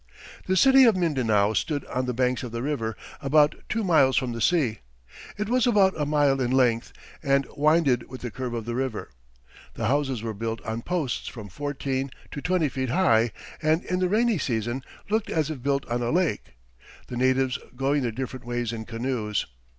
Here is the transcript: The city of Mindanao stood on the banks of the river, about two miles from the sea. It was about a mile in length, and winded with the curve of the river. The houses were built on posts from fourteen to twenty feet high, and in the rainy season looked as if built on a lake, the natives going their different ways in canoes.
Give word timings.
The 0.47 0.57
city 0.57 0.85
of 0.85 0.95
Mindanao 0.97 1.53
stood 1.53 1.85
on 1.85 2.07
the 2.07 2.11
banks 2.15 2.41
of 2.41 2.51
the 2.51 2.63
river, 2.63 2.97
about 3.21 3.53
two 3.69 3.83
miles 3.83 4.17
from 4.17 4.31
the 4.31 4.41
sea. 4.41 4.79
It 5.37 5.47
was 5.47 5.67
about 5.67 5.93
a 5.95 6.07
mile 6.07 6.41
in 6.41 6.49
length, 6.49 6.91
and 7.21 7.45
winded 7.55 8.07
with 8.09 8.21
the 8.21 8.31
curve 8.31 8.55
of 8.55 8.65
the 8.65 8.73
river. 8.73 9.11
The 9.75 9.85
houses 9.85 10.23
were 10.23 10.33
built 10.33 10.59
on 10.65 10.81
posts 10.81 11.27
from 11.27 11.49
fourteen 11.49 12.09
to 12.31 12.41
twenty 12.41 12.67
feet 12.67 12.89
high, 12.89 13.31
and 13.61 13.85
in 13.85 13.99
the 13.99 14.09
rainy 14.09 14.39
season 14.39 14.83
looked 15.07 15.29
as 15.29 15.51
if 15.51 15.61
built 15.61 15.87
on 15.87 16.01
a 16.01 16.09
lake, 16.09 16.55
the 17.05 17.15
natives 17.15 17.59
going 17.75 18.01
their 18.01 18.09
different 18.11 18.43
ways 18.43 18.73
in 18.73 18.85
canoes. 18.85 19.45